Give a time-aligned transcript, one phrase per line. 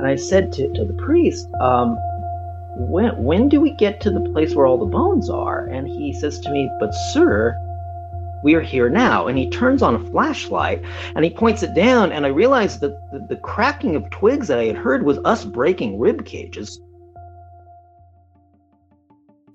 [0.00, 1.98] And I said to, to the priest, um,
[2.74, 5.66] when, when do we get to the place where all the bones are?
[5.66, 7.54] And he says to me, But sir,
[8.42, 9.26] we are here now.
[9.26, 10.82] And he turns on a flashlight
[11.14, 12.12] and he points it down.
[12.12, 15.44] And I realized that the, the cracking of twigs that I had heard was us
[15.44, 16.80] breaking rib cages.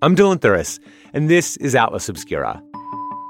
[0.04, 0.80] I'm Dylan Thuras,
[1.12, 2.62] and this is Atlas Obscura,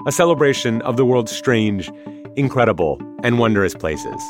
[0.06, 1.90] a celebration of the world's strange,
[2.36, 4.22] incredible, and wondrous places.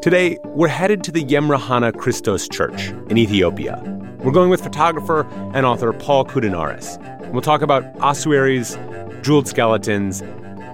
[0.00, 3.82] Today, we're headed to the Yemrehanna Kristos Church in Ethiopia.
[4.20, 7.32] We're going with photographer and author Paul Koudounaris.
[7.32, 8.78] We'll talk about ossuaries,
[9.22, 10.22] jeweled skeletons,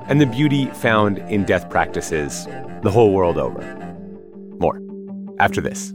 [0.09, 2.45] and the beauty found in death practices
[2.83, 3.63] the whole world over.
[4.59, 4.79] More
[5.39, 5.95] after this.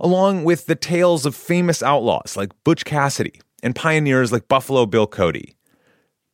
[0.00, 5.06] along with the tales of famous outlaws like Butch Cassidy and pioneers like Buffalo Bill
[5.06, 5.56] Cody.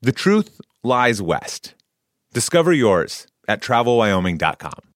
[0.00, 1.75] The truth lies west.
[2.33, 4.95] Discover yours at travelwyoming.com.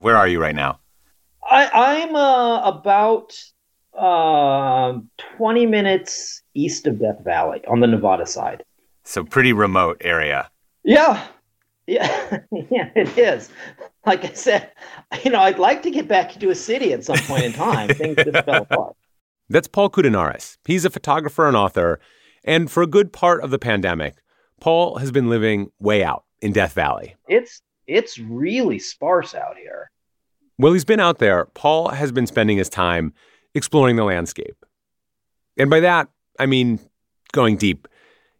[0.00, 0.80] Where are you right now?
[1.42, 3.42] I, I'm uh, about
[3.96, 4.98] uh,
[5.36, 8.64] 20 minutes east of Death Valley on the Nevada side.
[9.04, 10.50] So pretty remote area.
[10.84, 11.26] Yeah.
[11.86, 12.40] Yeah,
[12.70, 13.48] yeah, it is.
[14.04, 14.72] Like I said,
[15.24, 17.88] you know, I'd like to get back into a city at some point in time.
[17.88, 18.94] Things just fell apart.
[19.48, 20.58] That's Paul Koudounaris.
[20.66, 21.98] He's a photographer and author.
[22.44, 24.16] And for a good part of the pandemic,
[24.60, 27.16] Paul has been living way out in Death Valley.
[27.28, 29.90] It's it's really sparse out here.
[30.56, 33.12] While he's been out there, Paul has been spending his time
[33.54, 34.64] exploring the landscape.
[35.58, 36.08] And by that,
[36.38, 36.78] I mean
[37.32, 37.88] going deep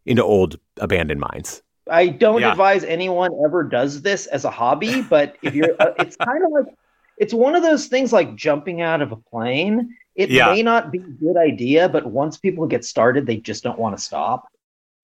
[0.07, 1.63] into old abandoned mines.
[1.91, 2.53] I don't yeah.
[2.53, 6.51] advise anyone ever does this as a hobby, but if you're, uh, it's kind of
[6.53, 6.75] like,
[7.19, 9.97] it's one of those things like jumping out of a plane.
[10.15, 10.53] It yeah.
[10.53, 13.97] may not be a good idea, but once people get started, they just don't want
[13.97, 14.49] to stop.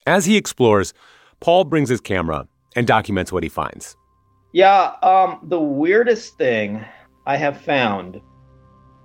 [0.06, 0.92] As he explores,
[1.40, 2.46] Paul brings his camera
[2.76, 3.96] and documents what he finds.
[4.52, 6.84] Yeah, um, the weirdest thing
[7.26, 8.20] I have found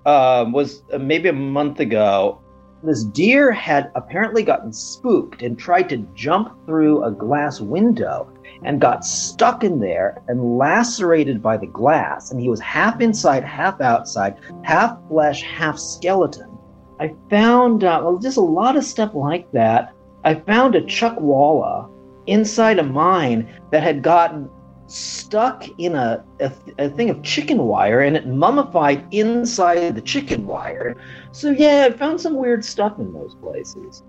[0.05, 2.41] uh, was maybe a month ago.
[2.83, 8.31] This deer had apparently gotten spooked and tried to jump through a glass window
[8.63, 12.31] and got stuck in there and lacerated by the glass.
[12.31, 16.57] And he was half inside, half outside, half flesh, half skeleton.
[16.99, 19.93] I found uh, well, just a lot of stuff like that.
[20.23, 21.89] I found a chuckwalla
[22.27, 24.49] inside a mine that had gotten
[24.87, 30.45] stuck in a, a, a, thing of chicken wire and it mummified inside the chicken
[30.45, 30.95] wire.
[31.33, 34.03] So, yeah, I found some weird stuff in those places.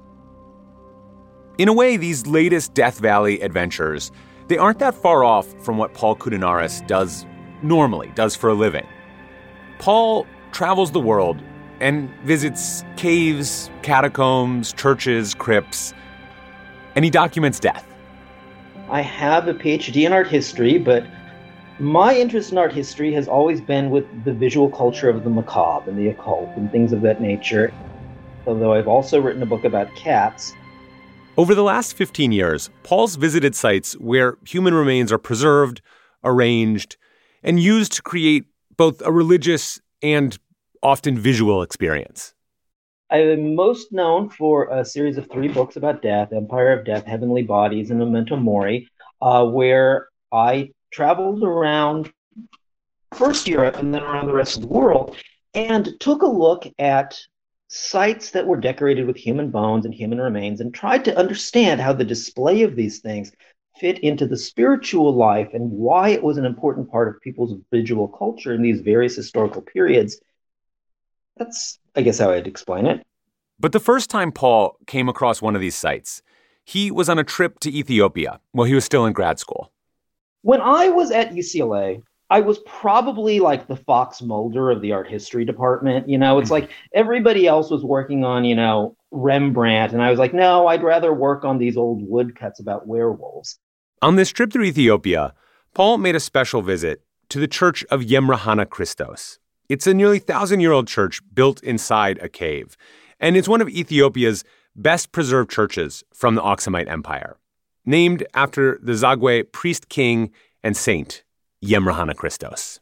[1.59, 4.13] In a way, these latest Death Valley adventures,
[4.47, 7.27] they aren't that far off from what Paul Koudounaris does
[7.63, 8.87] normally, does for a living.
[9.81, 11.43] Paul travels the world
[11.81, 15.93] and visits caves, catacombs, churches, crypts,
[16.95, 17.88] and he documents death.
[18.91, 21.05] I have a PhD in art history, but
[21.79, 25.91] my interest in art history has always been with the visual culture of the macabre
[25.91, 27.73] and the occult and things of that nature.
[28.47, 30.55] Although I've also written a book about cats.
[31.37, 35.83] Over the last 15 years, Paul's visited sites where human remains are preserved,
[36.25, 36.97] arranged,
[37.43, 38.47] and used to create
[38.77, 40.39] both a religious and
[40.83, 42.35] often visual experience.
[43.11, 47.43] I'm most known for a series of three books about death Empire of Death, Heavenly
[47.43, 48.89] Bodies, and Memento Mori,
[49.23, 52.13] uh, where I traveled around
[53.15, 55.17] first Europe and then around the rest of the world
[55.55, 57.19] and took a look at
[57.69, 61.93] sites that were decorated with human bones and human remains and tried to understand how
[61.93, 63.33] the display of these things
[63.79, 68.09] fit into the spiritual life and why it was an important part of people's visual
[68.09, 70.21] culture in these various historical periods.
[71.37, 73.05] That's, I guess, how I'd explain it.
[73.59, 76.23] But the first time Paul came across one of these sites,
[76.65, 79.73] he was on a trip to Ethiopia while he was still in grad school.
[80.43, 82.01] When I was at UCLA,
[82.31, 86.09] I was probably like the Fox Mulder of the art history department.
[86.09, 86.67] You know, it's mm-hmm.
[86.67, 89.93] like everybody else was working on, you know, Rembrandt.
[89.93, 93.59] And I was like, no, I'd rather work on these old woodcuts about werewolves.
[94.03, 95.35] On this trip through Ethiopia,
[95.75, 99.39] Paul made a special visit to the church of Yemrehanna Kristos.
[99.69, 102.75] It's a nearly thousand year old church built inside a cave,
[103.21, 104.43] and it's one of Ethiopia's
[104.75, 107.37] best preserved churches from the Aksumite Empire,
[107.85, 110.31] named after the Zagwe priest king
[110.63, 111.23] and saint
[111.63, 112.81] Yemrehanna Kristos.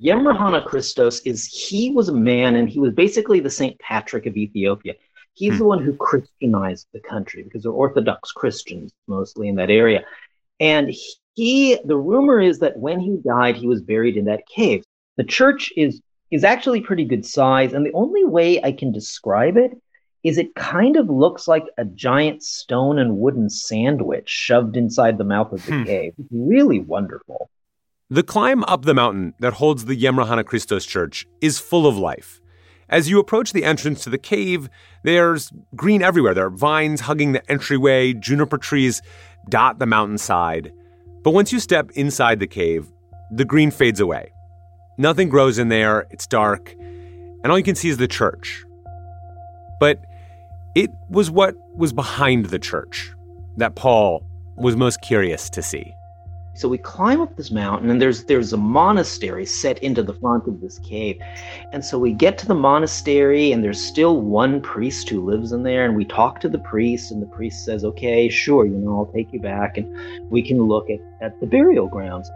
[0.00, 3.76] Yemrehanna Kristos is he was a man and he was basically the St.
[3.80, 4.94] Patrick of Ethiopia.
[5.32, 5.58] He's hmm.
[5.58, 10.04] the one who Christianized the country because they're Orthodox Christians mostly in that area.
[10.60, 10.94] And
[11.34, 14.84] he, the rumor is that when he died, he was buried in that cave.
[15.16, 16.00] The church is
[16.30, 19.70] is actually pretty good size, and the only way I can describe it
[20.24, 25.24] is it kind of looks like a giant stone and wooden sandwich shoved inside the
[25.24, 25.84] mouth of the hmm.
[25.84, 26.14] cave.
[26.18, 27.50] It's really wonderful.
[28.10, 32.40] The climb up the mountain that holds the Yemrehanna Kristos Church is full of life.
[32.88, 34.68] As you approach the entrance to the cave,
[35.04, 36.34] there's green everywhere.
[36.34, 39.02] There are vines hugging the entryway, juniper trees
[39.48, 40.72] dot the mountainside.
[41.22, 42.90] But once you step inside the cave,
[43.30, 44.33] the green fades away.
[44.96, 48.64] Nothing grows in there, it's dark, and all you can see is the church.
[49.80, 50.04] But
[50.74, 53.12] it was what was behind the church
[53.56, 54.24] that Paul
[54.56, 55.94] was most curious to see.
[56.56, 60.46] So we climb up this mountain, and there's there's a monastery set into the front
[60.46, 61.18] of this cave.
[61.72, 65.64] And so we get to the monastery, and there's still one priest who lives in
[65.64, 65.84] there.
[65.84, 69.12] And we talk to the priest, and the priest says, "Okay, sure, you know, I'll
[69.12, 69.92] take you back, and
[70.30, 72.30] we can look at, at the burial grounds."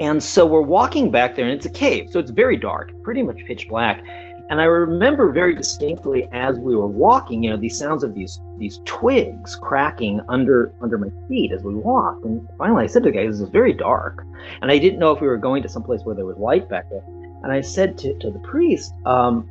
[0.00, 3.22] And so we're walking back there, and it's a cave, so it's very dark, pretty
[3.22, 4.02] much pitch black.
[4.48, 8.40] And I remember very distinctly as we were walking, you know, these sounds of these
[8.58, 12.24] these twigs cracking under under my feet as we walked.
[12.24, 14.24] And finally, I said to the guy, "This is very dark,"
[14.62, 16.68] and I didn't know if we were going to some place where there was light
[16.68, 17.04] back there.
[17.42, 19.48] And I said to, to the priest, um,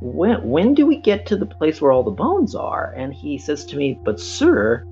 [0.00, 3.38] "When when do we get to the place where all the bones are?" And he
[3.38, 4.84] says to me, "But sir,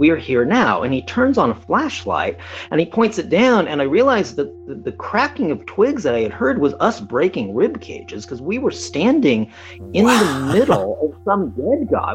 [0.00, 0.82] we are here now.
[0.82, 2.38] And he turns on a flashlight
[2.70, 3.68] and he points it down.
[3.68, 7.00] And I realized that the, the cracking of twigs that I had heard was us
[7.00, 9.52] breaking rib cages because we were standing
[9.92, 10.18] in wow.
[10.18, 12.14] the middle of some dead guy.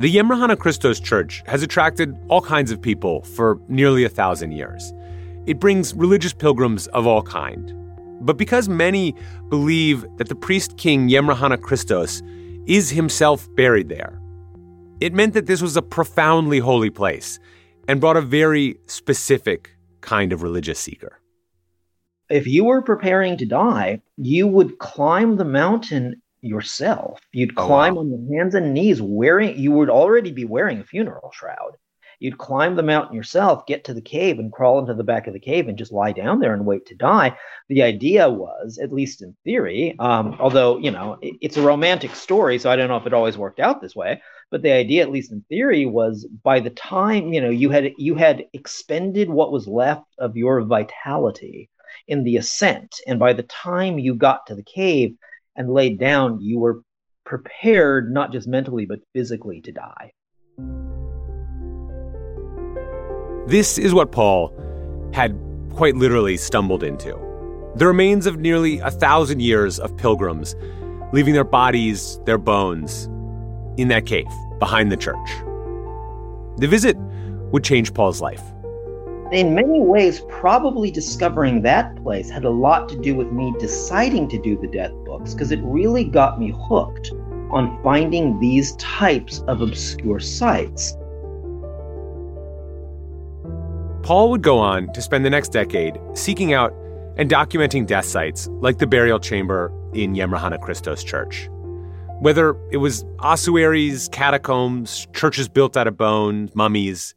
[0.00, 4.92] The Yemrehanna Kristos Church has attracted all kinds of people for nearly a thousand years.
[5.46, 7.72] It brings religious pilgrims of all kind.
[8.22, 9.14] But because many
[9.50, 12.22] believe that the priest king Yemrehanna Kristos
[12.66, 14.18] is himself buried there,
[15.00, 17.38] it meant that this was a profoundly holy place
[17.88, 21.20] and brought a very specific kind of religious seeker.
[22.30, 27.20] If you were preparing to die, you would climb the mountain yourself.
[27.32, 28.02] You'd oh, climb oh, wow.
[28.02, 31.76] on your hands and knees wearing you would already be wearing a funeral shroud.
[32.24, 35.34] You'd climb the mountain yourself, get to the cave, and crawl into the back of
[35.34, 37.36] the cave and just lie down there and wait to die.
[37.68, 42.14] The idea was, at least in theory, um, although you know it, it's a romantic
[42.14, 44.22] story, so I don't know if it always worked out this way.
[44.50, 47.92] But the idea, at least in theory, was by the time you know you had
[47.98, 51.68] you had expended what was left of your vitality
[52.08, 55.14] in the ascent, and by the time you got to the cave
[55.56, 56.80] and laid down, you were
[57.26, 60.10] prepared not just mentally but physically to die.
[63.46, 64.52] This is what Paul
[65.12, 65.38] had
[65.74, 67.18] quite literally stumbled into
[67.76, 70.54] the remains of nearly a thousand years of pilgrims
[71.12, 73.04] leaving their bodies, their bones,
[73.76, 75.30] in that cave behind the church.
[76.56, 76.96] The visit
[77.52, 78.42] would change Paul's life.
[79.32, 84.28] In many ways, probably discovering that place had a lot to do with me deciding
[84.28, 87.12] to do the death books because it really got me hooked
[87.50, 90.96] on finding these types of obscure sites.
[94.04, 96.74] Paul would go on to spend the next decade seeking out
[97.16, 101.48] and documenting death sites like the burial chamber in Yemrehanna Kristos Church.
[102.20, 107.14] Whether it was ossuaries, catacombs, churches built out of bone, mummies,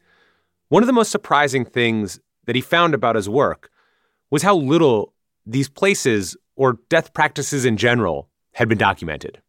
[0.70, 3.70] one of the most surprising things that he found about his work
[4.32, 5.14] was how little
[5.46, 9.42] these places or death practices in general had been documented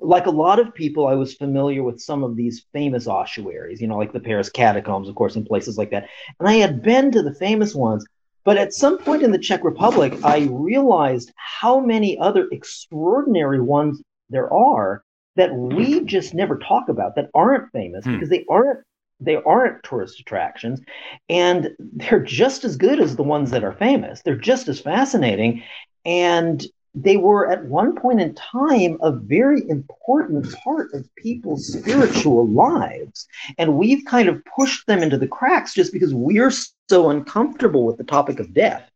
[0.00, 3.86] like a lot of people, I was familiar with some of these famous ossuaries, you
[3.86, 6.08] know, like the Paris catacombs, of course, and places like that.
[6.38, 8.04] And I had been to the famous ones,
[8.44, 14.02] but at some point in the Czech Republic, I realized how many other extraordinary ones
[14.30, 15.02] there are
[15.36, 18.14] that we just never talk about that aren't famous hmm.
[18.14, 18.80] because they aren't
[19.20, 20.80] they aren't tourist attractions
[21.28, 25.62] and they're just as good as the ones that are famous they're just as fascinating
[26.04, 26.64] and
[27.02, 33.26] they were at one point in time a very important part of people's spiritual lives.
[33.56, 36.52] And we've kind of pushed them into the cracks just because we're
[36.88, 38.90] so uncomfortable with the topic of death.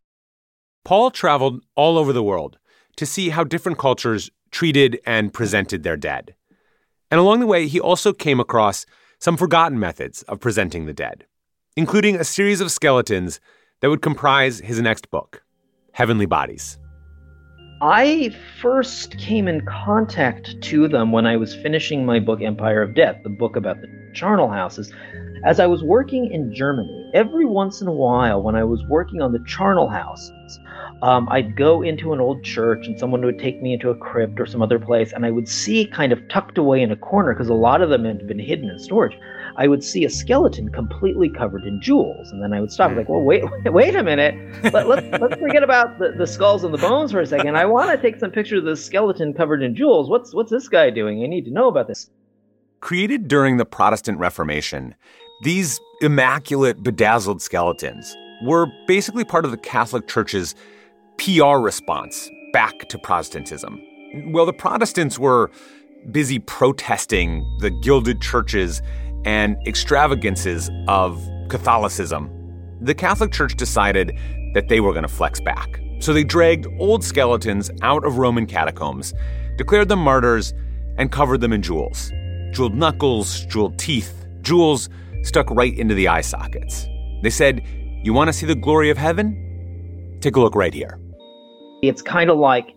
[0.84, 2.58] Paul traveled all over the world
[2.96, 6.34] to see how different cultures treated and presented their dead.
[7.10, 8.84] And along the way he also came across
[9.18, 11.26] some forgotten methods of presenting the dead,
[11.76, 13.38] including a series of skeletons
[13.80, 15.42] that would comprise his next book,
[15.92, 16.78] Heavenly Bodies.
[17.84, 22.94] I first came in contact to them when I was finishing my book, Empire of
[22.94, 24.92] Death, the book about the charnel houses.
[25.44, 29.20] As I was working in Germany, every once in a while, when I was working
[29.20, 30.60] on the charnel houses,
[31.02, 34.38] um, I'd go into an old church and someone would take me into a crypt
[34.38, 37.34] or some other place, and I would see kind of tucked away in a corner
[37.34, 39.18] because a lot of them had been hidden in storage.
[39.56, 42.90] I would see a skeleton completely covered in jewels, and then I would stop.
[42.90, 42.98] Hmm.
[42.98, 44.34] Like, well, wait, wait a minute.
[44.72, 47.56] Let, let's, let's forget about the, the skulls and the bones for a second.
[47.56, 50.08] I want to take some pictures of the skeleton covered in jewels.
[50.08, 51.22] What's what's this guy doing?
[51.22, 52.10] I need to know about this.
[52.80, 54.94] Created during the Protestant Reformation,
[55.42, 60.54] these immaculate, bedazzled skeletons were basically part of the Catholic Church's
[61.18, 63.80] PR response back to Protestantism.
[64.32, 65.50] Well, the Protestants were
[66.10, 68.82] busy protesting the gilded churches
[69.24, 72.30] and extravagances of Catholicism.
[72.80, 74.18] The Catholic Church decided
[74.54, 75.80] that they were going to flex back.
[76.00, 79.14] So they dragged old skeletons out of Roman catacombs,
[79.56, 80.52] declared them martyrs,
[80.98, 82.12] and covered them in jewels
[82.52, 84.88] jeweled knuckles, jeweled teeth, jewels
[85.22, 86.86] stuck right into the eye sockets.
[87.22, 87.62] They said,
[88.04, 90.18] You want to see the glory of heaven?
[90.20, 90.98] Take a look right here.
[91.82, 92.74] It's kind of like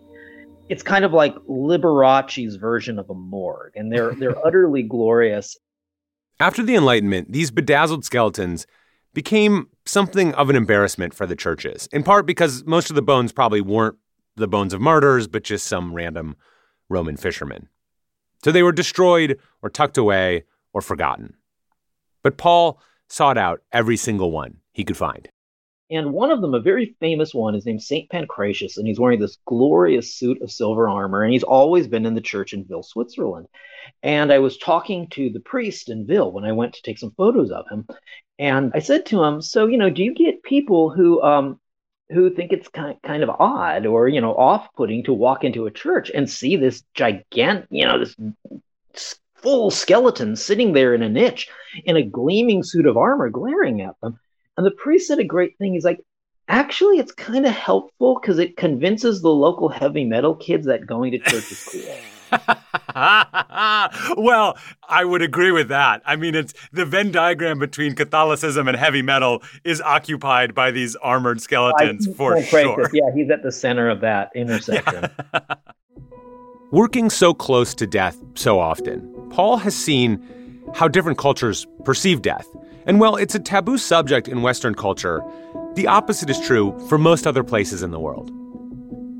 [0.68, 5.56] it's kind of like Liberace's version of a morgue, and they're they're utterly glorious.
[6.38, 8.66] After the Enlightenment, these bedazzled skeletons
[9.14, 13.32] became something of an embarrassment for the churches, in part because most of the bones
[13.32, 13.96] probably weren't
[14.36, 16.36] the bones of martyrs, but just some random
[16.90, 17.68] Roman fishermen.
[18.44, 21.34] So they were destroyed or tucked away or forgotten.
[22.22, 22.78] But Paul
[23.08, 25.28] sought out every single one he could find.
[25.88, 28.10] And one of them, a very famous one, is named St.
[28.10, 32.14] Pancratius, and he's wearing this glorious suit of silver armor, and he's always been in
[32.14, 33.46] the church in Wil, Switzerland.
[34.02, 37.12] And I was talking to the priest in Wil when I went to take some
[37.12, 37.86] photos of him,
[38.38, 41.60] and I said to him, "So, you know, do you get people who um,
[42.10, 45.70] who think it's kind kind of odd or you know off-putting to walk into a
[45.70, 51.48] church and see this gigantic, you know, this full skeleton sitting there in a niche
[51.84, 54.18] in a gleaming suit of armor, glaring at them?"
[54.56, 55.74] And the priest said a great thing.
[55.74, 56.00] He's like,
[56.48, 61.12] actually, it's kind of helpful because it convinces the local heavy metal kids that going
[61.12, 61.96] to church is cool.
[64.16, 64.58] well,
[64.88, 66.02] I would agree with that.
[66.04, 70.96] I mean, it's the Venn diagram between Catholicism and heavy metal is occupied by these
[70.96, 72.90] armored skeletons I, for sure.
[72.92, 75.08] Yeah, he's at the center of that intersection.
[75.34, 75.40] Yeah.
[76.72, 80.20] Working so close to death so often, Paul has seen
[80.74, 82.46] how different cultures perceive death.
[82.86, 85.22] And while it's a taboo subject in Western culture,
[85.74, 88.30] the opposite is true for most other places in the world.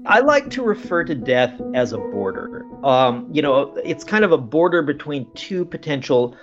[0.06, 2.64] I like to refer to death as a border.
[2.84, 6.36] Um, you know, it's kind of a border between two potential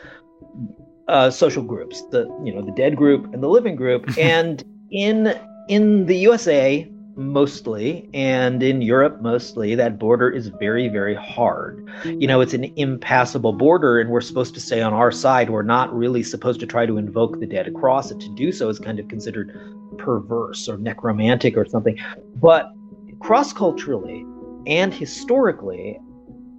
[1.07, 4.17] uh, social groups: the you know the dead group and the living group.
[4.19, 5.39] and in
[5.69, 11.87] in the USA, mostly and in Europe mostly that border is very very hard.
[12.05, 15.49] You know, it's an impassable border and we're supposed to stay on our side.
[15.49, 18.19] We're not really supposed to try to invoke the dead across it.
[18.19, 19.57] To do so is kind of considered
[19.97, 21.97] perverse or necromantic or something.
[22.35, 22.71] But
[23.19, 24.25] cross culturally
[24.65, 25.99] and historically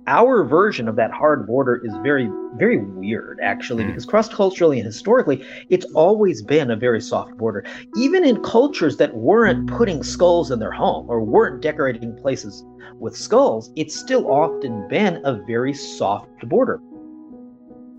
[0.06, 3.88] our version of that hard border is very very weird actually mm.
[3.88, 7.64] because cross culturally and historically it's always been a very soft border.
[7.96, 12.64] Even in cultures that weren't putting skulls in their home or weren't decorating places
[12.98, 16.80] with skulls it's still often been a very soft border.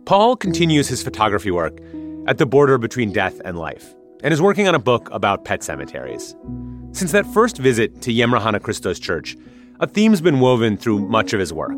[0.06, 1.80] Paul continues his photography work
[2.28, 5.64] at the border between death and life and is working on a book about pet
[5.64, 6.36] cemeteries.
[6.92, 9.36] Since that first visit to Yemrehanna Kristos Church
[9.80, 11.78] a theme's been woven through much of his work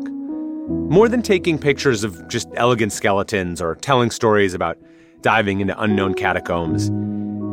[0.68, 4.78] more than taking pictures of just elegant skeletons or telling stories about
[5.22, 6.90] diving into unknown catacombs,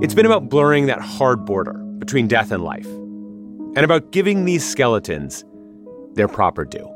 [0.04, 4.68] it's been about blurring that hard border between death and life, and about giving these
[4.68, 5.46] skeletons
[6.14, 6.95] their proper due.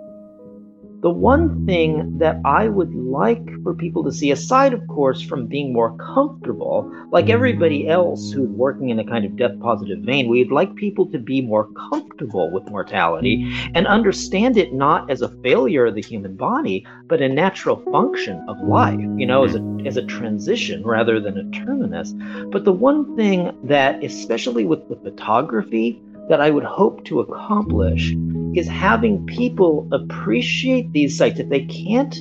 [1.01, 5.47] The one thing that I would like for people to see, aside, of course, from
[5.47, 10.27] being more comfortable, like everybody else who's working in a kind of death positive vein,
[10.27, 15.29] we'd like people to be more comfortable with mortality and understand it not as a
[15.41, 19.77] failure of the human body, but a natural function of life, you know, as a,
[19.85, 22.13] as a transition rather than a terminus.
[22.51, 28.13] But the one thing that, especially with the photography, that I would hope to accomplish
[28.55, 31.39] is having people appreciate these sites.
[31.39, 32.15] If they can't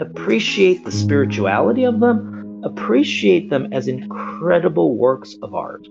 [0.00, 5.86] appreciate the spirituality of them, appreciate them as incredible works of art.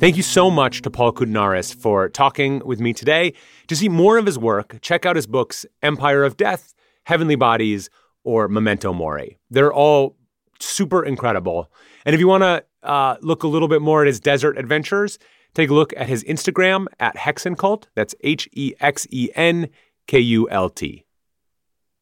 [0.00, 3.32] Thank you so much to Paul Koudounaris for talking with me today.
[3.66, 6.72] To see more of his work, check out his books Empire of Death,
[7.02, 7.90] Heavenly Bodies,
[8.22, 9.38] or Memento Mori.
[9.50, 10.14] They're all
[10.60, 11.70] super incredible.
[12.04, 15.18] And if you want to uh, look a little bit more at his desert adventures,
[15.54, 17.84] take a look at his Instagram at Hexenkult.
[17.94, 19.68] That's H E X E N
[20.06, 21.04] K U L T.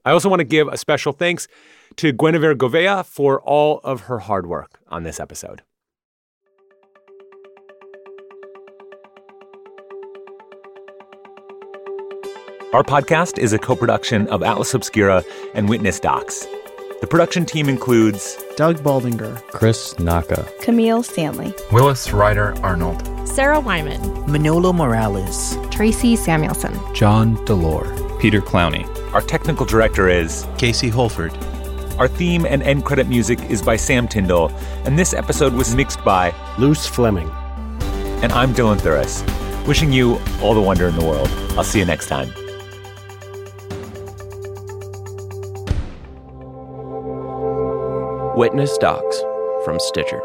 [0.04, 1.48] I also want to give a special thanks
[1.96, 5.62] to Guinevere Govea for all of her hard work on this episode.
[12.72, 16.46] Our podcast is a co production of Atlas Obscura and Witness Docs.
[17.00, 24.30] The production team includes Doug Baldinger, Chris Naka, Camille Stanley, Willis Ryder Arnold, Sarah Wyman,
[24.30, 28.86] Manolo Morales, Tracy Samuelson, John Delore, Peter Clowney.
[29.12, 31.36] Our technical director is Casey Holford.
[31.98, 34.50] Our theme and end credit music is by Sam Tindall,
[34.86, 37.28] and this episode was mixed by Luce Fleming.
[38.22, 39.22] And I'm Dylan Thuras,
[39.66, 41.28] wishing you all the wonder in the world.
[41.58, 42.32] I'll see you next time.
[48.36, 49.22] Witness Docs
[49.64, 50.20] from Stitcher.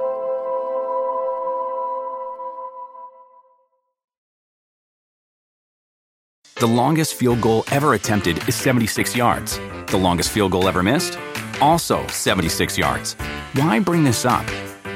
[6.60, 9.62] The longest field goal ever attempted is 76 yards.
[9.88, 11.18] The longest field goal ever missed?
[11.62, 13.14] Also 76 yards.
[13.54, 14.46] Why bring this up?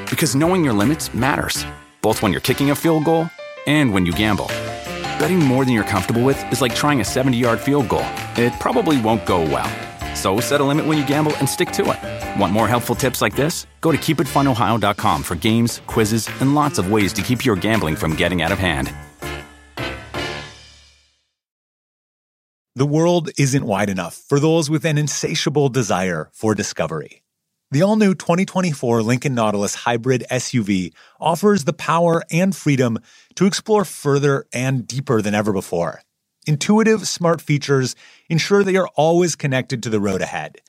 [0.10, 1.66] Because knowing your limits matters,
[2.02, 3.30] both when you're kicking a field goal
[3.66, 4.48] and when you gamble.
[5.20, 8.06] Betting more than you're comfortable with is like trying a 70 yard field goal,
[8.36, 9.85] it probably won't go well.
[10.26, 12.42] So set a limit when you gamble and stick to it.
[12.42, 13.68] Want more helpful tips like this?
[13.82, 18.16] Go to keepitfunohio.com for games, quizzes, and lots of ways to keep your gambling from
[18.16, 18.92] getting out of hand.
[22.76, 27.22] The world isn't wide enough for those with an insatiable desire for discovery.
[27.70, 32.98] The all new 2024 Lincoln Nautilus Hybrid SUV offers the power and freedom
[33.36, 36.02] to explore further and deeper than ever before.
[36.46, 37.96] Intuitive, smart features
[38.30, 40.62] ensure they are always connected to the road ahead.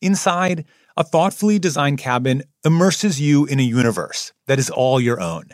[0.00, 0.64] Inside,
[0.96, 5.50] a thoughtfully designed cabin immerses you in a universe that is all your own.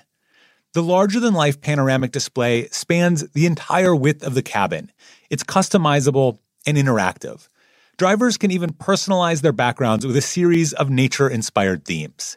[0.74, 4.90] The larger than life panoramic display spans the entire width of the cabin.
[5.30, 7.48] It's customizable and interactive.
[7.96, 12.36] Drivers can even personalize their backgrounds with a series of nature inspired themes.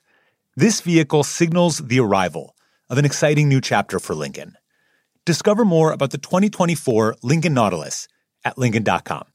[0.56, 2.56] This vehicle signals the arrival
[2.90, 4.58] of an exciting new chapter for Lincoln.
[5.26, 8.08] Discover more about the 2024 Lincoln Nautilus
[8.44, 9.31] at Lincoln.com.